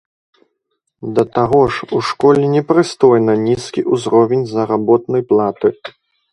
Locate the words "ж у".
1.75-1.99